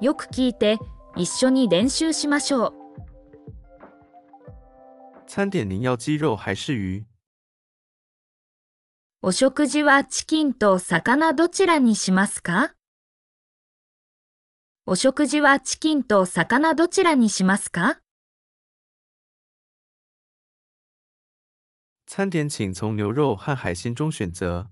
[0.00, 0.78] よく聞いて、
[1.16, 2.72] 一緒に練習しましょう。
[5.26, 7.04] 餐点您要鸡肉还是鱼？
[9.22, 12.74] お食事はチキンと魚どちらにしますか？
[14.86, 18.00] お食事はチキンと魚どちらにしますか？
[22.06, 24.66] 餐点请从牛肉和海鲜中选择。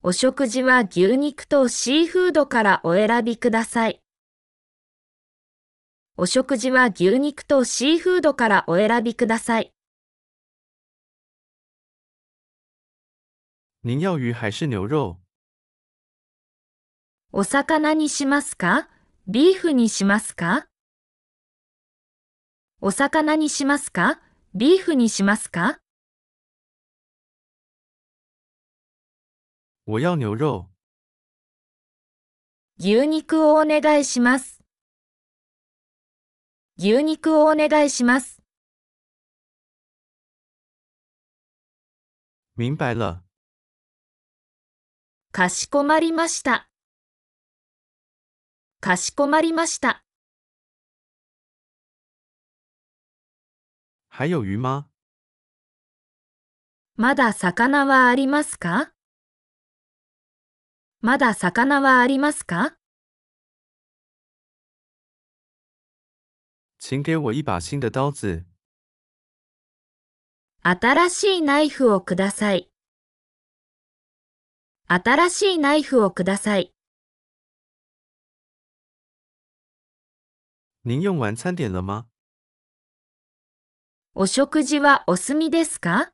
[0.00, 4.00] お食事は牛肉とシーフードからお選びください。
[6.16, 9.72] お食事は牛肉とシーフードからお選びください。
[13.82, 15.16] 您要鱼还是牛肉？
[17.32, 18.88] お魚にしますか？
[19.26, 20.68] ビーフにしますか？
[22.80, 24.20] お魚にしますか？
[24.54, 25.80] ビーフにしますか？
[29.90, 30.68] 我要牛肉。
[32.76, 34.62] 牛肉をお願いします。
[36.76, 38.42] 牛肉をお願いします。
[42.54, 43.22] 明白了。
[45.32, 46.68] かしこまりました。
[48.80, 50.04] かしこまりました。
[54.10, 54.90] 还有鱼吗？
[56.96, 58.92] まだ魚はありますか？
[61.00, 62.74] まだ魚はありますか？
[66.80, 68.44] 请给我一把新的刀子。
[70.64, 72.68] 新しいナイフをください。
[74.88, 76.72] 新しいナイフをください。
[80.84, 82.06] 您用完餐点了吗？
[84.14, 86.10] お食事はお済みですか？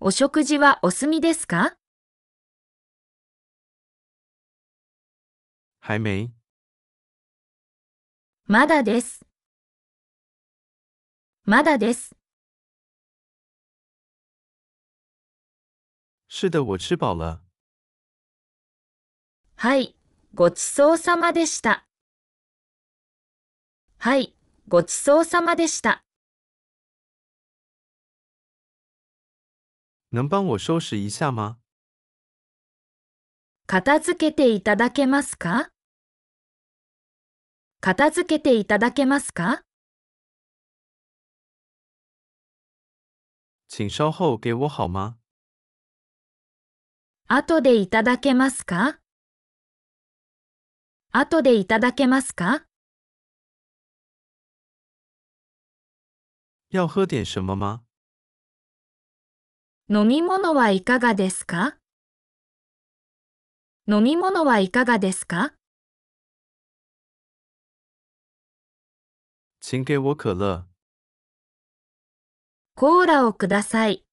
[0.00, 1.76] お食事はお済みですか？
[5.86, 6.32] 还没？
[8.46, 9.26] まだです。
[11.44, 12.16] まだです。
[16.26, 17.42] 是的，我吃饱了。
[19.56, 19.94] はい、
[20.32, 21.86] ごちそうさまでした。
[23.98, 24.34] はい、
[24.68, 26.02] ごちそうさまでした。
[30.10, 31.58] 能帮我收拾一下吗？
[33.66, 35.73] 片付けていただけますか？
[37.86, 39.60] 片付けていただけますか？
[43.68, 45.18] 请稍后给我好吗？
[47.28, 49.00] 後でいただけますか？
[51.12, 52.64] 後でいただけますか？
[56.70, 57.82] 要喝点什么吗？
[59.90, 61.76] 飲み物はいかがですか？
[63.86, 65.52] 飲み物はいかがですか？
[69.66, 70.66] 请给我可乐。
[72.74, 74.04] コーラをください。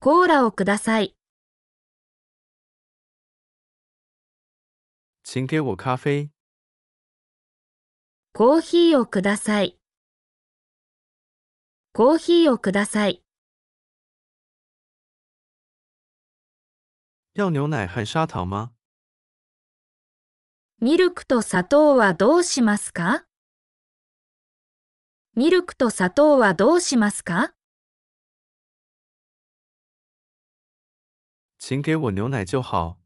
[0.00, 1.16] コーラをください。
[5.22, 6.32] 请给我咖啡。
[8.32, 9.78] コーヒーをください。
[11.92, 13.22] コーヒーをください。
[17.34, 18.72] 要牛奶和砂糖吗？
[20.80, 23.22] ミルクと砂糖はどうしますか？
[25.38, 27.52] ミルクと砂糖はどうしますか？
[31.58, 32.96] 请给我牛奶就好。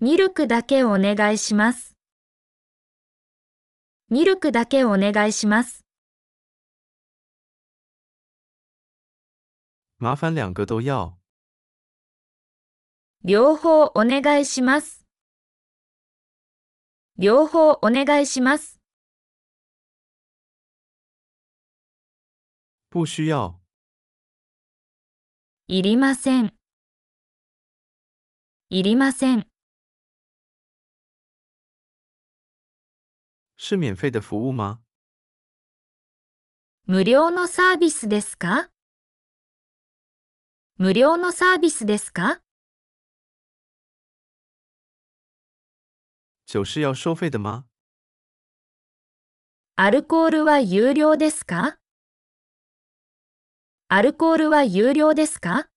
[0.00, 1.96] ミルクだけお願いします。
[4.10, 5.86] ミルクだけお願いします。
[9.98, 11.16] 麻烦两个都要。
[13.24, 15.06] 両方お願いします。
[17.16, 18.77] 両方お願いします。
[22.90, 23.60] 不需要。
[25.66, 26.54] いりません。
[28.70, 29.46] いりません。
[33.58, 34.80] 是免费的服务吗？
[36.86, 38.70] 無料のサービスですか？
[40.78, 42.40] 無料のサービスですか？
[46.46, 47.66] 酒是要收费的吗？
[49.76, 51.77] アルコールは有料ですか？
[53.90, 55.70] アルコールは有料ですか？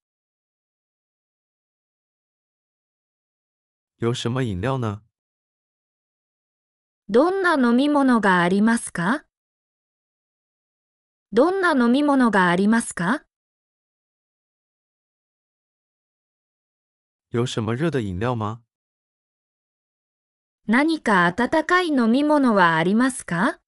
[4.00, 5.02] 有什么饮料呢？
[7.08, 9.24] どんな飲み物がありますか？
[11.32, 13.24] どんな飲み物がありますか？
[17.32, 18.60] 有什么热的饮料吗？
[20.68, 23.61] 何か温かい飲み物はありますか？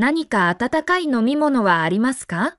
[0.00, 2.56] 何か温かい飲み物はありますか？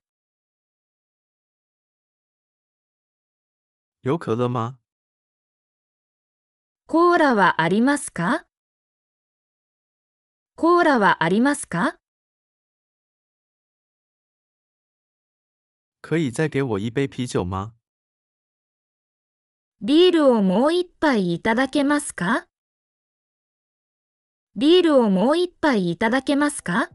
[4.04, 4.78] 有可乐吗？
[6.86, 8.46] コーラはありますか？
[10.56, 11.96] コーラはありますか？
[16.04, 17.74] 可以再给我一杯啤酒吗？
[19.82, 22.46] ビールをもう一杯いただけますか？
[24.56, 26.92] ビールをもう一杯いただけますか？